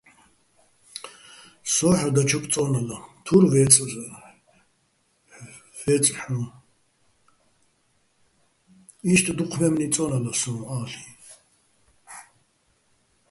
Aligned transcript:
სო́ჼ 1.73 1.91
ჰ̦ო 1.99 2.09
დაჩოკ 2.15 2.45
წო́ნალა, 2.51 2.97
თურ 3.25 3.43
ვე́წეჰ̦ო̆, 5.83 6.39
იშტ 9.13 9.25
დუჴ 9.37 9.53
მე́მნი 9.59 9.87
წო́ნალა 9.93 10.31
სო́ნ-ა́ლ'იჼ. 10.39 11.03